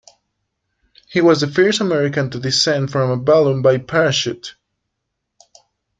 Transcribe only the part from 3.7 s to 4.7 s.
parachute.